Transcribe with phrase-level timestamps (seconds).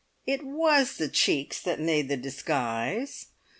[0.25, 3.27] It was the cheeks that made the disguise!